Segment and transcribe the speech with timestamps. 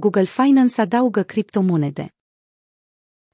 [0.00, 2.14] Google Finance adaugă criptomonede.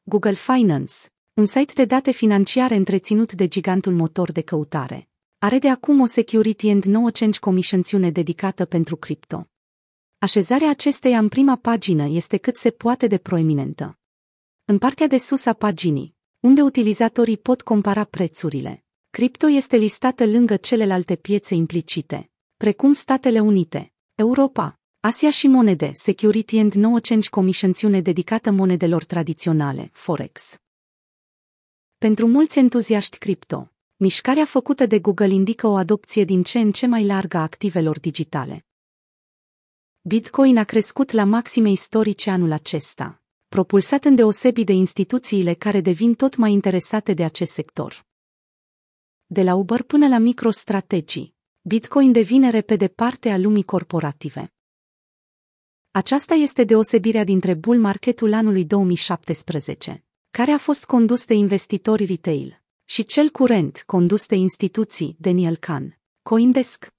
[0.02, 0.94] Google Finance,
[1.34, 5.08] un site de date financiare întreținut de gigantul motor de căutare,
[5.38, 9.48] are de acum o Security and No Change comisionțiune dedicată pentru cripto.
[10.18, 13.98] Așezarea acesteia în prima pagină este cât se poate de proeminentă.
[14.64, 20.56] În partea de sus a paginii, unde utilizatorii pot compara prețurile, cripto este listată lângă
[20.56, 28.00] celelalte piețe implicite, precum Statele Unite, Europa, Asia și monede, Security and No Change comisionțiune
[28.00, 30.56] dedicată monedelor tradiționale, Forex.
[31.98, 36.86] Pentru mulți entuziaști cripto, mișcarea făcută de Google indică o adopție din ce în ce
[36.86, 38.66] mai largă a activelor digitale.
[40.02, 46.36] Bitcoin a crescut la maxime istorice anul acesta, propulsat îndeosebi de instituțiile care devin tot
[46.36, 48.06] mai interesate de acest sector.
[49.26, 54.50] De la Uber până la microstrategii, Bitcoin devine repede parte a lumii corporative.
[55.96, 62.62] Aceasta este deosebirea dintre bull marketul anului 2017, care a fost condus de investitori retail,
[62.84, 66.94] și cel curent, condus de instituții, Daniel Kahn, Coindesk.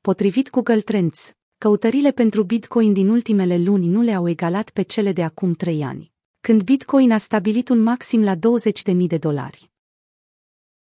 [0.00, 5.22] Potrivit Google Trends, căutările pentru Bitcoin din ultimele luni nu le-au egalat pe cele de
[5.22, 8.40] acum trei ani, când Bitcoin a stabilit un maxim la 20.000
[9.06, 9.70] de dolari.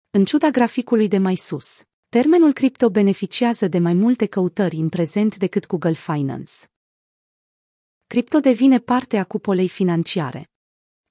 [0.09, 5.37] În ciuda graficului de mai sus, termenul cripto beneficiază de mai multe căutări în prezent
[5.37, 6.53] decât Google Finance.
[8.13, 10.49] Cripto devine parte a cupolei financiare.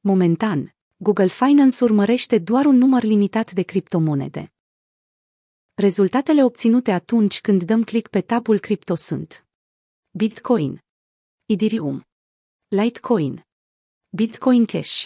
[0.01, 4.53] Momentan, Google Finance urmărește doar un număr limitat de criptomonede.
[5.75, 9.47] Rezultatele obținute atunci când dăm click pe tabul cripto sunt
[10.11, 10.83] Bitcoin,
[11.47, 12.07] Ethereum,
[12.69, 13.47] Litecoin,
[14.09, 15.05] Bitcoin Cash,